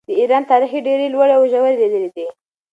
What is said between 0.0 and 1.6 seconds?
د ایران تاریخ ډېرې لوړې او